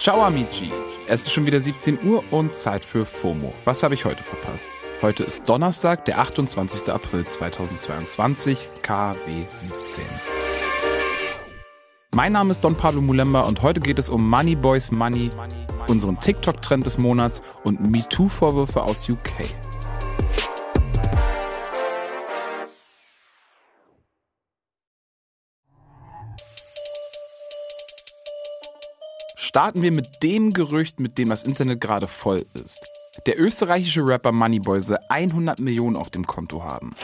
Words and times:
Ciao 0.00 0.22
Amici! 0.22 0.72
Es 1.08 1.26
ist 1.26 1.32
schon 1.32 1.44
wieder 1.44 1.60
17 1.60 2.02
Uhr 2.02 2.24
und 2.30 2.54
Zeit 2.54 2.86
für 2.86 3.04
FOMO. 3.04 3.52
Was 3.66 3.82
habe 3.82 3.92
ich 3.92 4.06
heute 4.06 4.22
verpasst? 4.22 4.70
Heute 5.02 5.24
ist 5.24 5.46
Donnerstag, 5.46 6.06
der 6.06 6.20
28. 6.20 6.90
April 6.90 7.26
2022, 7.26 8.70
KW 8.80 9.16
17. 9.52 10.02
Mein 12.14 12.32
Name 12.32 12.52
ist 12.52 12.62
Don 12.62 12.76
Pablo 12.76 13.02
Mulemba 13.02 13.42
und 13.42 13.60
heute 13.60 13.80
geht 13.80 13.98
es 13.98 14.08
um 14.08 14.26
Money 14.26 14.54
Boys 14.54 14.90
Money, 14.90 15.28
unseren 15.86 16.18
TikTok-Trend 16.18 16.86
des 16.86 16.96
Monats 16.96 17.42
und 17.64 17.82
MeToo-Vorwürfe 17.82 18.80
aus 18.80 19.06
UK. 19.06 19.44
Starten 29.50 29.82
wir 29.82 29.90
mit 29.90 30.22
dem 30.22 30.52
Gerücht, 30.52 31.00
mit 31.00 31.18
dem 31.18 31.28
das 31.28 31.42
Internet 31.42 31.80
gerade 31.80 32.06
voll 32.06 32.46
ist. 32.54 32.78
Der 33.26 33.36
österreichische 33.36 34.06
Rapper 34.06 34.30
Moneyboy 34.30 34.80
soll 34.80 34.98
100 35.08 35.58
Millionen 35.58 35.96
auf 35.96 36.08
dem 36.08 36.24
Konto 36.24 36.62
haben. 36.62 36.94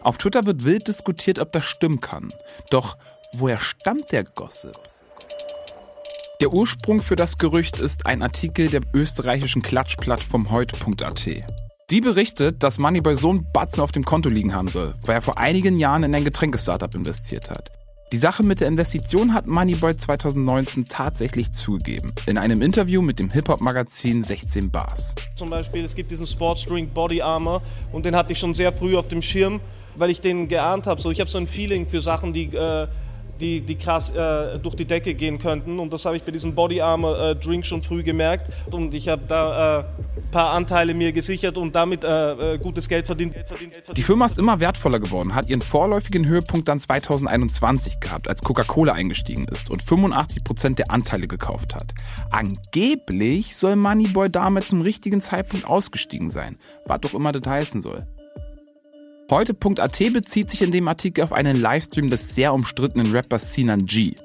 Auf 0.00 0.18
Twitter 0.18 0.46
wird 0.46 0.64
wild 0.64 0.88
diskutiert, 0.88 1.38
ob 1.38 1.52
das 1.52 1.64
stimmen 1.64 2.00
kann. 2.00 2.26
Doch 2.70 2.96
woher 3.36 3.60
stammt 3.60 4.10
der 4.10 4.24
Gossip? 4.24 4.76
Der 6.40 6.52
Ursprung 6.52 7.00
für 7.00 7.14
das 7.14 7.38
Gerücht 7.38 7.78
ist 7.78 8.04
ein 8.04 8.22
Artikel 8.22 8.66
der 8.66 8.80
österreichischen 8.92 9.62
Klatschplattform 9.62 10.50
heute.at. 10.50 11.28
Die 11.88 12.00
berichtet, 12.00 12.64
dass 12.64 12.80
Moneyboy 12.80 13.14
so 13.14 13.30
einen 13.30 13.46
Batzen 13.52 13.80
auf 13.80 13.92
dem 13.92 14.04
Konto 14.04 14.28
liegen 14.28 14.56
haben 14.56 14.66
soll, 14.66 14.94
weil 15.02 15.14
er 15.14 15.22
vor 15.22 15.38
einigen 15.38 15.78
Jahren 15.78 16.02
in 16.02 16.16
ein 16.16 16.24
Getränkestartup 16.24 16.96
investiert 16.96 17.48
hat. 17.48 17.70
Die 18.12 18.18
Sache 18.18 18.42
mit 18.44 18.60
der 18.60 18.68
Investition 18.68 19.34
hat 19.34 19.46
Moneyboy 19.46 19.96
2019 19.96 20.84
tatsächlich 20.84 21.52
zugegeben. 21.52 22.12
In 22.26 22.38
einem 22.38 22.62
Interview 22.62 23.02
mit 23.02 23.18
dem 23.18 23.30
Hip-Hop-Magazin 23.30 24.22
16 24.22 24.70
Bars. 24.70 25.14
Zum 25.36 25.50
Beispiel, 25.50 25.84
es 25.84 25.94
gibt 25.94 26.10
diesen 26.10 26.26
Sportsdrink 26.26 26.94
Body 26.94 27.22
Armor 27.22 27.62
und 27.92 28.04
den 28.04 28.14
hatte 28.14 28.32
ich 28.32 28.38
schon 28.38 28.54
sehr 28.54 28.72
früh 28.72 28.96
auf 28.96 29.08
dem 29.08 29.22
Schirm, 29.22 29.60
weil 29.96 30.10
ich 30.10 30.20
den 30.20 30.48
geahnt 30.48 30.86
habe. 30.86 31.00
So, 31.00 31.10
ich 31.10 31.18
habe 31.18 31.30
so 31.30 31.38
ein 31.38 31.46
Feeling 31.46 31.86
für 31.86 32.00
Sachen, 32.00 32.32
die 32.32 32.54
äh, 32.54 32.86
die, 33.40 33.60
die 33.60 33.76
krass 33.76 34.10
äh, 34.10 34.58
durch 34.58 34.74
die 34.74 34.84
Decke 34.84 35.14
gehen 35.14 35.38
könnten. 35.38 35.78
Und 35.78 35.92
das 35.92 36.04
habe 36.04 36.16
ich 36.16 36.22
bei 36.22 36.32
diesem 36.32 36.54
Body 36.54 36.80
Armor 36.80 37.18
äh, 37.18 37.36
Drink 37.36 37.66
schon 37.66 37.82
früh 37.82 38.02
gemerkt. 38.02 38.50
Und 38.70 38.94
ich 38.94 39.08
habe 39.08 39.22
da 39.26 39.80
äh, 39.80 40.13
paar 40.34 40.50
Anteile 40.50 40.94
mir 40.94 41.12
gesichert 41.12 41.56
und 41.56 41.76
damit 41.76 42.02
äh, 42.02 42.54
äh, 42.54 42.58
gutes 42.58 42.88
Geld 42.88 43.06
verdient, 43.06 43.34
Geld 43.34 43.46
verdient, 43.46 43.72
Geld 43.72 43.84
verdient. 43.84 43.96
Die 43.96 44.02
Firma 44.02 44.26
ist 44.26 44.36
immer 44.36 44.58
wertvoller 44.58 44.98
geworden, 44.98 45.36
hat 45.36 45.48
ihren 45.48 45.60
vorläufigen 45.60 46.26
Höhepunkt 46.26 46.66
dann 46.66 46.80
2021 46.80 48.00
gehabt, 48.00 48.26
als 48.26 48.42
Coca-Cola 48.42 48.94
eingestiegen 48.94 49.46
ist 49.46 49.70
und 49.70 49.80
85 49.80 50.42
Prozent 50.42 50.78
der 50.80 50.90
Anteile 50.90 51.28
gekauft 51.28 51.76
hat. 51.76 51.94
Angeblich 52.30 53.54
soll 53.54 53.76
Moneyboy 53.76 54.28
damit 54.28 54.64
zum 54.64 54.80
richtigen 54.80 55.20
Zeitpunkt 55.20 55.68
ausgestiegen 55.68 56.30
sein, 56.30 56.58
was 56.84 57.00
doch 57.00 57.14
immer 57.14 57.30
das 57.30 57.48
heißen 57.48 57.80
soll. 57.80 58.04
Heute.at 59.30 59.98
bezieht 60.12 60.50
sich 60.50 60.62
in 60.62 60.72
dem 60.72 60.88
Artikel 60.88 61.22
auf 61.22 61.32
einen 61.32 61.60
Livestream 61.60 62.10
des 62.10 62.34
sehr 62.34 62.52
umstrittenen 62.52 63.12
Rappers 63.14 63.54
Sinan 63.54 63.86
G. 63.86 64.16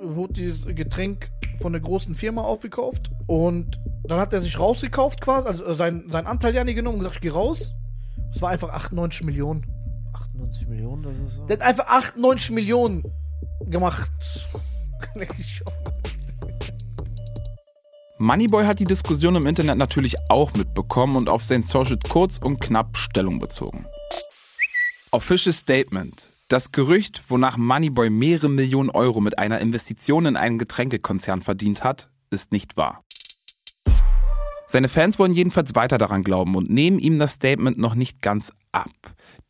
Wurde 0.00 0.34
dieses 0.34 0.66
Getränk 0.66 1.28
von 1.60 1.72
der 1.72 1.80
großen 1.80 2.14
Firma 2.14 2.42
aufgekauft 2.42 3.10
und 3.26 3.80
dann 4.06 4.20
hat 4.20 4.32
er 4.32 4.40
sich 4.40 4.58
rausgekauft 4.58 5.20
quasi, 5.20 5.46
also 5.48 5.64
äh, 5.64 5.74
sein, 5.74 6.04
sein 6.10 6.26
Anteil 6.26 6.54
ja 6.54 6.64
nicht 6.64 6.74
genommen 6.76 6.96
und 6.96 7.00
gesagt, 7.00 7.16
ich 7.16 7.22
geh 7.22 7.30
raus. 7.30 7.72
Es 8.34 8.42
war 8.42 8.50
einfach 8.50 8.70
98 8.70 9.24
Millionen. 9.24 9.64
98 10.12 10.68
Millionen, 10.68 11.02
das 11.02 11.16
ist 11.18 11.36
so. 11.36 11.46
Der 11.46 11.56
hat 11.58 11.64
einfach 11.64 11.86
98 11.86 12.50
Millionen 12.50 13.04
gemacht. 13.66 14.12
Moneyboy 18.18 18.64
hat 18.64 18.78
die 18.78 18.84
Diskussion 18.84 19.34
im 19.36 19.46
Internet 19.46 19.76
natürlich 19.76 20.16
auch 20.28 20.52
mitbekommen 20.54 21.16
und 21.16 21.28
auf 21.28 21.42
sein 21.42 21.62
Social 21.62 21.98
kurz 22.08 22.38
und 22.38 22.60
knapp 22.60 22.96
Stellung 22.96 23.38
bezogen. 23.38 23.86
Official 25.10 25.52
Statement. 25.52 26.28
Das 26.48 26.72
Gerücht, 26.72 27.22
wonach 27.28 27.56
Moneyboy 27.56 28.10
mehrere 28.10 28.48
Millionen 28.48 28.90
Euro 28.90 29.20
mit 29.20 29.38
einer 29.38 29.60
Investition 29.60 30.26
in 30.26 30.36
einen 30.36 30.58
Getränkekonzern 30.58 31.40
verdient 31.40 31.84
hat, 31.84 32.08
ist 32.30 32.52
nicht 32.52 32.76
wahr. 32.76 33.03
Seine 34.74 34.88
Fans 34.88 35.20
wollen 35.20 35.32
jedenfalls 35.32 35.76
weiter 35.76 35.98
daran 35.98 36.24
glauben 36.24 36.56
und 36.56 36.68
nehmen 36.68 36.98
ihm 36.98 37.20
das 37.20 37.34
Statement 37.34 37.78
noch 37.78 37.94
nicht 37.94 38.20
ganz 38.22 38.52
ab. 38.72 38.90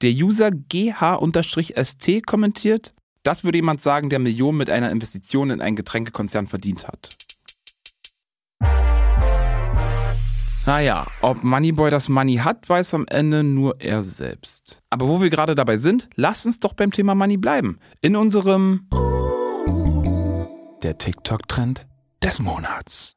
Der 0.03 0.11
User 0.11 0.51
GH-ST 0.51 2.27
kommentiert, 2.27 2.93
das 3.23 3.43
würde 3.43 3.57
jemand 3.57 3.81
sagen, 3.81 4.11
der 4.11 4.19
Millionen 4.19 4.59
mit 4.59 4.69
einer 4.69 4.91
Investition 4.91 5.49
in 5.49 5.63
einen 5.63 5.77
Getränkekonzern 5.77 6.47
verdient 6.47 6.87
hat. 6.87 7.17
Naja, 10.67 11.07
ob 11.23 11.43
Moneyboy 11.43 11.91
das 11.91 12.11
Money 12.11 12.37
hat, 12.37 12.69
weiß 12.69 12.93
am 12.93 13.07
Ende 13.09 13.43
nur 13.43 13.81
er 13.81 14.03
selbst. 14.03 14.83
Aber 14.91 15.09
wo 15.09 15.23
wir 15.23 15.31
gerade 15.31 15.55
dabei 15.55 15.79
sind, 15.79 16.11
lasst 16.17 16.45
uns 16.45 16.61
doch 16.61 16.75
beim 16.75 16.91
Thema 16.91 17.15
Money 17.15 17.39
bleiben. 17.39 17.79
In 18.03 18.15
unserem 18.15 18.91
der 20.83 20.99
TikTok-Trend 20.99 21.87
des 22.23 22.43
Monats. 22.43 23.17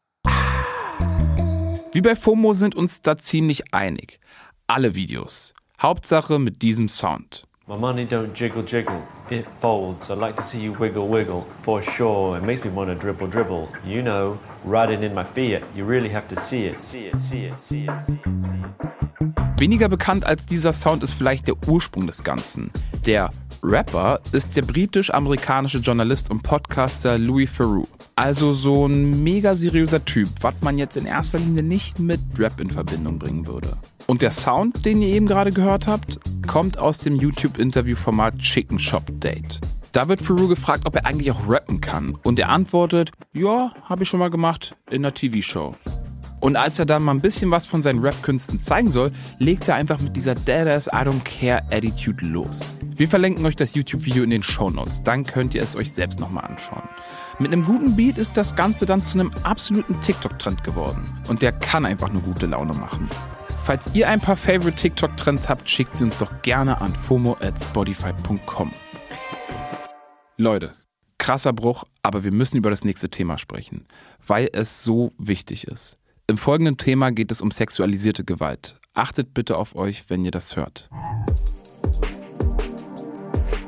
Wie 1.98 2.02
bei 2.02 2.16
FOMO 2.16 2.54
sind 2.54 2.76
uns 2.76 3.02
da 3.02 3.18
ziemlich 3.18 3.74
einig. 3.74 4.20
Alle 4.68 4.94
Videos. 4.94 5.56
Hauptsache 5.82 6.38
mit 6.38 6.62
diesem 6.62 6.90
Sound. 6.90 7.48
My 7.66 7.76
money 7.76 8.04
don't 8.04 8.36
jiggle 8.36 8.64
jiggle, 8.64 9.02
it 9.32 9.48
folds. 9.60 10.12
I 10.12 10.14
like 10.14 10.36
to 10.36 10.44
see 10.44 10.60
you 10.60 10.76
wiggle 10.80 11.10
wiggle, 11.10 11.44
for 11.64 11.82
sure. 11.82 12.38
It 12.38 12.44
makes 12.44 12.64
me 12.64 12.70
want 12.72 12.92
to 12.92 12.96
dribble 12.96 13.28
dribble. 13.28 13.68
You 13.84 14.04
know, 14.04 14.38
riding 14.64 15.02
in 15.02 15.16
my 15.16 15.24
Fiat, 15.24 15.64
you 15.76 15.90
really 15.90 16.14
have 16.14 16.28
to 16.28 16.40
see 16.40 16.68
it, 16.68 16.80
see 16.80 17.08
it, 17.08 17.18
see 17.18 17.48
it, 17.48 17.60
see 17.60 17.88
it, 17.88 18.00
see 18.06 18.20
it, 18.20 18.32
see 18.44 18.60
it. 18.60 19.60
Weniger 19.60 19.90
bekannt 19.90 20.24
als 20.24 20.46
dieser 20.46 20.74
Sound 20.74 21.02
ist 21.02 21.14
vielleicht 21.14 21.48
der 21.48 21.56
Ursprung 21.68 22.06
des 22.06 22.24
Ganzen. 22.24 22.70
Der 23.08 23.32
Rapper 23.64 24.20
ist 24.32 24.56
der 24.56 24.62
britisch-amerikanische 24.62 25.80
Journalist 25.80 26.30
und 26.30 26.44
Podcaster 26.44 27.18
Louis 27.18 27.50
Theroux. 27.56 27.88
Also 28.16 28.54
so 28.54 28.88
ein 28.88 29.24
mega 29.24 29.56
seriöser 29.56 30.04
Typ, 30.04 30.30
was 30.42 30.56
man 30.62 30.78
jetzt 30.78 30.98
in 30.98 31.06
erster 31.06 31.40
Linie 31.40 31.64
nicht 31.64 32.00
mit 32.00 32.20
Rap 32.38 32.60
in 32.60 32.70
Verbindung 32.70 33.20
bringen 33.20 33.46
würde. 33.48 33.78
Und 34.08 34.22
der 34.22 34.32
Sound, 34.32 34.86
den 34.86 35.02
ihr 35.02 35.10
eben 35.10 35.28
gerade 35.28 35.52
gehört 35.52 35.88
habt, 35.88 36.20
kommt 36.48 36.78
aus 36.78 37.00
dem 37.00 37.16
YouTube-Interview-Format 37.16 38.40
Chicken 38.40 38.80
Shop 38.80 39.04
Date. 39.20 39.60
Da 39.92 40.08
wird 40.08 40.22
Faru 40.22 40.48
gefragt, 40.48 40.84
ob 40.86 40.96
er 40.96 41.06
eigentlich 41.06 41.32
auch 41.32 41.50
rappen 41.50 41.82
kann. 41.82 42.16
Und 42.24 42.40
er 42.40 42.50
antwortet, 42.50 43.12
ja, 43.34 43.74
habe 43.84 44.04
ich 44.04 44.10
schon 44.10 44.20
mal 44.20 44.30
gemacht, 44.30 44.76
in 44.90 45.04
einer 45.04 45.14
TV-Show. 45.14 45.76
Und 46.40 46.56
als 46.56 46.78
er 46.80 46.86
dann 46.86 47.04
mal 47.04 47.14
ein 47.14 47.22
bisschen 47.22 47.52
was 47.52 47.66
von 47.66 47.82
seinen 47.82 48.00
Rap-Künsten 48.00 48.60
zeigen 48.60 48.92
soll, 48.92 49.12
legt 49.40 49.68
er 49.68 49.76
einfach 49.76 50.00
mit 50.00 50.16
dieser 50.16 50.36
Deadass 50.36 50.88
I 50.88 51.04
don't 51.04 51.24
care 51.24 51.64
Attitude 51.72 52.26
los. 52.26 52.70
Wir 52.98 53.08
verlinken 53.08 53.46
euch 53.46 53.56
das 53.56 53.76
YouTube-Video 53.76 54.24
in 54.24 54.32
den 54.32 54.42
Show 54.42 54.72
Notes, 54.72 55.04
dann 55.04 55.24
könnt 55.24 55.54
ihr 55.54 55.62
es 55.62 55.76
euch 55.76 55.92
selbst 55.92 56.20
nochmal 56.20 56.46
anschauen. 56.46 56.90
Mit 57.38 57.54
einem 57.54 57.64
guten 57.64 57.96
Beat 57.96 58.18
ist 58.18 58.36
das 58.36 58.56
Ganze 58.56 58.88
dann 58.88 59.04
zu 59.04 59.20
einem 59.20 59.32
absoluten 59.44 60.02
TikTok-Trend 60.02 60.64
geworden. 60.64 61.08
Und 61.28 61.44
der 61.44 61.52
kann 61.52 61.86
einfach 61.86 62.12
nur 62.12 62.24
gute 62.24 62.48
Laune 62.48 62.74
machen. 62.74 63.08
Falls 63.64 63.94
ihr 63.94 64.10
ein 64.10 64.20
paar 64.20 64.36
Favorite 64.36 64.78
TikTok-Trends 64.78 65.48
habt, 65.48 65.70
schickt 65.70 65.96
sie 65.96 66.06
uns 66.06 66.18
doch 66.18 66.42
gerne 66.42 66.82
an 66.82 66.96
fomo 66.96 67.38
at 67.40 67.62
spotify.com. 67.62 68.72
Leute, 70.38 70.74
krasser 71.20 71.54
Bruch, 71.54 71.84
aber 72.02 72.24
wir 72.24 72.32
müssen 72.32 72.58
über 72.58 72.72
das 72.72 72.84
nächste 72.84 73.12
Thema 73.12 73.38
sprechen, 73.38 73.86
weil 74.26 74.50
es 74.54 74.84
so 74.84 75.12
wichtig 75.20 75.68
ist. 75.68 75.98
Im 76.26 76.40
folgenden 76.40 76.78
Thema 76.78 77.12
geht 77.12 77.32
es 77.32 77.42
um 77.42 77.52
sexualisierte 77.52 78.24
Gewalt. 78.24 78.80
Achtet 78.96 79.36
bitte 79.36 79.56
auf 79.58 79.76
euch, 79.76 80.10
wenn 80.10 80.26
ihr 80.26 80.32
das 80.32 80.56
hört. 80.56 80.90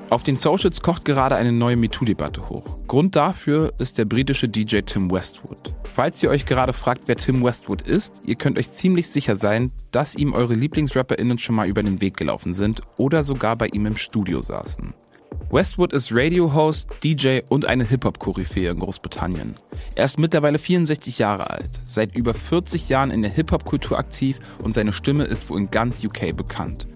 Auf 0.09 0.23
den 0.23 0.35
Socials 0.35 0.81
kocht 0.81 1.05
gerade 1.05 1.35
eine 1.35 1.51
neue 1.51 1.75
MeToo-Debatte 1.75 2.49
hoch. 2.49 2.63
Grund 2.87 3.15
dafür 3.15 3.73
ist 3.77 3.99
der 3.99 4.05
britische 4.05 4.49
DJ 4.49 4.79
Tim 4.79 5.11
Westwood. 5.11 5.75
Falls 5.83 6.23
ihr 6.23 6.31
euch 6.31 6.47
gerade 6.47 6.73
fragt, 6.73 7.03
wer 7.05 7.15
Tim 7.15 7.43
Westwood 7.43 7.83
ist, 7.83 8.23
ihr 8.25 8.33
könnt 8.33 8.57
euch 8.57 8.71
ziemlich 8.71 9.07
sicher 9.07 9.35
sein, 9.35 9.71
dass 9.91 10.15
ihm 10.15 10.33
eure 10.33 10.55
LieblingsrapperInnen 10.55 11.37
schon 11.37 11.55
mal 11.55 11.67
über 11.67 11.83
den 11.83 12.01
Weg 12.01 12.17
gelaufen 12.17 12.53
sind 12.53 12.81
oder 12.97 13.21
sogar 13.21 13.55
bei 13.55 13.67
ihm 13.67 13.85
im 13.85 13.97
Studio 13.97 14.41
saßen. 14.41 14.95
Westwood 15.51 15.93
ist 15.93 16.11
Radio-Host, 16.11 17.03
DJ 17.03 17.41
und 17.49 17.65
eine 17.65 17.83
Hip-Hop-Koryphäe 17.83 18.71
in 18.71 18.79
Großbritannien. 18.79 19.57
Er 19.93 20.05
ist 20.05 20.17
mittlerweile 20.17 20.57
64 20.57 21.19
Jahre 21.19 21.51
alt, 21.51 21.69
seit 21.85 22.15
über 22.15 22.33
40 22.33 22.89
Jahren 22.89 23.11
in 23.11 23.21
der 23.21 23.31
Hip-Hop-Kultur 23.31 23.99
aktiv 23.99 24.39
und 24.63 24.73
seine 24.73 24.93
Stimme 24.93 25.25
ist 25.25 25.47
wohl 25.49 25.59
in 25.59 25.69
ganz 25.69 26.03
UK 26.03 26.35
bekannt. 26.35 26.87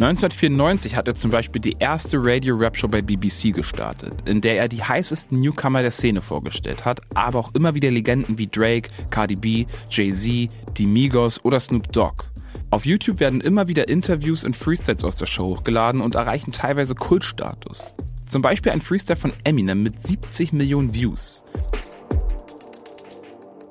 1994 0.00 0.94
hat 0.94 1.08
er 1.08 1.16
zum 1.16 1.32
Beispiel 1.32 1.60
die 1.60 1.74
erste 1.80 2.18
Radio-Rap-Show 2.22 2.86
bei 2.86 3.02
BBC 3.02 3.52
gestartet, 3.52 4.14
in 4.28 4.40
der 4.40 4.56
er 4.56 4.68
die 4.68 4.84
heißesten 4.84 5.36
Newcomer 5.40 5.82
der 5.82 5.90
Szene 5.90 6.22
vorgestellt 6.22 6.84
hat, 6.84 7.00
aber 7.14 7.40
auch 7.40 7.52
immer 7.56 7.74
wieder 7.74 7.90
Legenden 7.90 8.38
wie 8.38 8.46
Drake, 8.46 8.90
Cardi 9.10 9.34
B, 9.34 9.66
Jay-Z, 9.90 10.52
Die 10.76 10.86
Migos 10.86 11.44
oder 11.44 11.58
Snoop 11.58 11.92
Dogg. 11.92 12.22
Auf 12.70 12.86
YouTube 12.86 13.18
werden 13.18 13.40
immer 13.40 13.66
wieder 13.66 13.88
Interviews 13.88 14.44
und 14.44 14.54
Freestyles 14.54 15.02
aus 15.02 15.16
der 15.16 15.26
Show 15.26 15.56
hochgeladen 15.56 16.00
und 16.00 16.14
erreichen 16.14 16.52
teilweise 16.52 16.94
Kultstatus. 16.94 17.92
Zum 18.24 18.40
Beispiel 18.40 18.70
ein 18.70 18.80
Freestyle 18.80 19.16
von 19.16 19.32
Eminem 19.42 19.82
mit 19.82 20.06
70 20.06 20.52
Millionen 20.52 20.94
Views. 20.94 21.42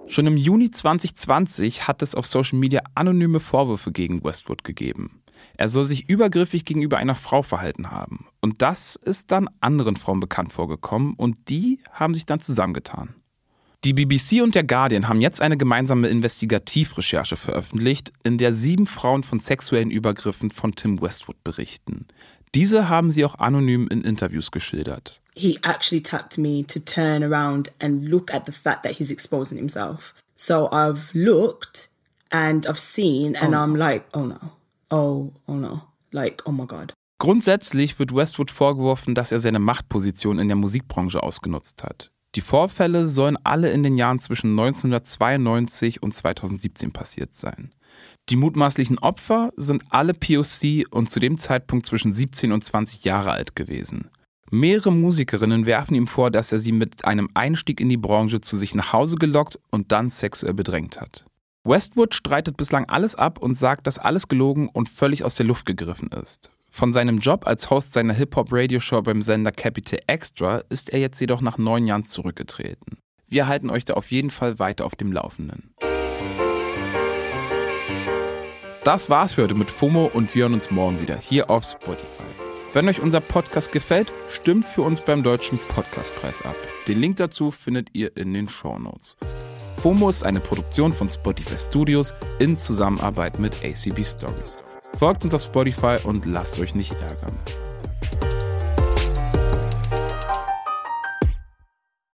Schon 0.08 0.28
im 0.28 0.36
Juni 0.36 0.72
2020 0.72 1.88
hat 1.88 2.02
es 2.02 2.16
auf 2.16 2.28
Social 2.28 2.60
Media 2.60 2.82
anonyme 2.96 3.40
Vorwürfe 3.40 3.94
gegen 3.94 4.26
Westwood 4.26 4.66
gegeben. 4.66 5.22
Er 5.56 5.70
soll 5.70 5.86
sich 5.86 6.10
übergriffig 6.10 6.66
gegenüber 6.66 6.98
einer 6.98 7.16
Frau 7.16 7.42
verhalten 7.42 7.92
haben. 7.92 8.28
Und 8.42 8.62
das 8.62 8.96
ist 8.96 9.32
dann 9.32 9.50
anderen 9.62 9.96
Frauen 9.96 10.20
bekannt 10.20 10.54
vorgekommen 10.54 11.14
und 11.16 11.38
die 11.50 11.80
haben 11.92 12.14
sich 12.14 12.26
dann 12.26 12.40
zusammengetan. 12.40 13.16
Die 13.84 13.94
BBC 13.94 14.42
und 14.42 14.56
der 14.56 14.64
Guardian 14.64 15.08
haben 15.08 15.22
jetzt 15.22 15.42
eine 15.42 15.56
gemeinsame 15.56 16.08
Investigativrecherche 16.08 17.38
veröffentlicht, 17.38 18.12
in 18.24 18.38
der 18.38 18.52
sieben 18.52 18.88
Frauen 18.88 19.24
von 19.24 19.40
sexuellen 19.40 19.92
Übergriffen 19.92 20.50
von 20.50 20.74
Tim 20.74 21.00
Westwood 21.02 21.44
berichten. 21.44 22.08
Diese 22.56 22.90
haben 22.90 23.12
sie 23.12 23.24
auch 23.24 23.36
anonym 23.36 23.88
in 23.88 24.02
Interviews 24.02 24.52
geschildert. 24.52 25.22
He 25.36 25.60
actually 25.64 26.02
tapped 26.02 26.38
me 26.38 26.66
to 26.66 26.80
turn 26.80 27.24
around 27.24 27.72
and 27.80 28.08
look 28.08 28.34
at 28.34 28.46
the 28.46 28.52
fact 28.52 28.84
that 28.84 28.94
he's 28.94 29.12
exposing 29.12 29.58
himself. 29.58 30.16
So 30.36 30.70
I've 30.72 31.14
looked 31.14 31.90
and 32.32 32.68
I've 32.68 32.80
seen 32.80 33.36
and 33.36 33.54
oh. 33.54 33.60
I'm 33.60 33.76
like, 33.76 34.06
oh 34.14 34.26
no. 34.26 34.57
Oh, 34.90 35.32
oh 35.48 35.54
no. 35.54 35.82
Like, 36.12 36.44
oh 36.46 36.52
my 36.52 36.66
god. 36.66 36.94
Grundsätzlich 37.20 37.98
wird 38.00 38.14
Westwood 38.14 38.52
vorgeworfen, 38.52 39.16
dass 39.16 39.32
er 39.32 39.40
seine 39.40 39.60
Machtposition 39.60 40.40
in 40.40 40.48
der 40.48 40.58
Musikbranche 40.58 41.22
ausgenutzt 41.22 41.84
hat. 41.84 42.12
Die 42.36 42.42
Vorfälle 42.42 43.06
sollen 43.06 43.38
alle 43.44 43.72
in 43.72 43.82
den 43.84 43.98
Jahren 43.98 44.20
zwischen 44.20 44.52
1992 44.52 46.04
und 46.04 46.14
2017 46.14 46.92
passiert 46.92 47.36
sein. 47.36 47.74
Die 48.30 48.36
mutmaßlichen 48.36 49.00
Opfer 49.00 49.52
sind 49.56 49.84
alle 49.90 50.14
POC 50.14 50.86
und 50.92 51.10
zu 51.10 51.20
dem 51.20 51.38
Zeitpunkt 51.38 51.86
zwischen 51.86 52.14
17 52.14 52.52
und 52.52 52.64
20 52.64 53.04
Jahre 53.04 53.32
alt 53.32 53.56
gewesen. 53.56 54.10
Mehrere 54.52 54.92
Musikerinnen 54.92 55.66
werfen 55.66 55.96
ihm 55.96 56.08
vor, 56.08 56.30
dass 56.30 56.52
er 56.52 56.60
sie 56.60 56.72
mit 56.72 57.06
einem 57.06 57.30
Einstieg 57.34 57.82
in 57.82 57.90
die 57.90 57.98
Branche 57.98 58.40
zu 58.40 58.58
sich 58.58 58.76
nach 58.76 58.94
Hause 58.94 59.16
gelockt 59.16 59.60
und 59.72 59.92
dann 59.92 60.10
sexuell 60.10 60.54
bedrängt 60.54 61.02
hat. 61.02 61.26
Westwood 61.68 62.16
streitet 62.16 62.56
bislang 62.56 62.86
alles 62.86 63.16
ab 63.16 63.40
und 63.40 63.54
sagt, 63.54 63.88
dass 63.88 64.00
alles 64.00 64.30
gelogen 64.30 64.70
und 64.70 64.88
völlig 64.88 65.26
aus 65.26 65.36
der 65.36 65.46
Luft 65.46 65.66
gegriffen 65.66 66.10
ist. 66.12 66.50
Von 66.70 66.94
seinem 66.94 67.20
Job 67.20 67.46
als 67.46 67.70
Host 67.70 67.92
seiner 67.92 68.14
Hip-Hop-Radio-Show 68.14 69.02
beim 69.02 69.22
Sender 69.22 69.52
Capital 69.52 70.00
Extra 70.08 70.64
ist 70.70 70.90
er 70.90 71.00
jetzt 71.00 71.20
jedoch 71.20 71.42
nach 71.42 71.58
neun 71.58 71.86
Jahren 71.86 72.06
zurückgetreten. 72.06 72.98
Wir 73.28 73.48
halten 73.48 73.70
euch 73.70 73.84
da 73.84 73.96
auf 73.96 74.12
jeden 74.12 74.30
Fall 74.30 74.60
weiter 74.60 74.86
auf 74.86 74.96
dem 74.96 75.12
Laufenden. 75.12 75.74
Das 78.86 79.10
war's 79.10 79.34
für 79.34 79.44
heute 79.44 79.56
mit 79.56 79.70
FOMO 79.70 80.10
und 80.14 80.34
wir 80.34 80.44
hören 80.44 80.54
uns 80.54 80.72
morgen 80.72 81.02
wieder 81.02 81.18
hier 81.18 81.52
auf 81.52 81.66
Spotify. 81.66 82.24
Wenn 82.72 82.88
euch 82.88 83.02
unser 83.02 83.20
Podcast 83.20 83.74
gefällt, 83.74 84.14
stimmt 84.30 84.64
für 84.64 84.84
uns 84.84 85.02
beim 85.02 85.24
Deutschen 85.24 85.60
Podcastpreis 85.68 86.42
ab. 86.44 86.56
Den 86.88 87.02
Link 87.02 87.18
dazu 87.18 87.52
findet 87.52 87.90
ihr 87.92 88.16
in 88.16 88.34
den 88.34 88.48
Show 88.48 88.80
Notes. 88.80 89.18
FOMO 89.80 90.10
ist 90.10 90.24
eine 90.24 90.40
Produktion 90.40 90.92
von 90.92 91.08
Spotify 91.08 91.58
Studios 91.58 92.16
in 92.40 92.58
Zusammenarbeit 92.58 93.38
mit 93.38 93.64
ACB 93.64 94.04
Stories. 94.04 94.58
Folgt 94.96 95.24
uns 95.24 95.36
auf 95.36 95.44
Spotify 95.44 95.98
und 96.04 96.26
lasst 96.26 96.60
euch 96.60 96.74
nicht 96.74 96.94
ärgern. 96.94 97.38